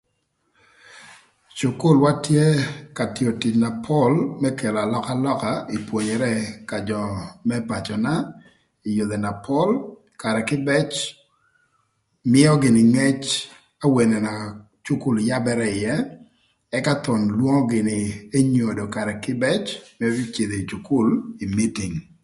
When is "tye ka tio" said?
2.25-3.31